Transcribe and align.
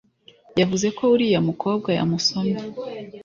Yavuze 0.59 0.87
ko 0.97 1.03
uriya 1.15 1.39
mukobwa 1.47 1.89
yamusomye 1.97 2.57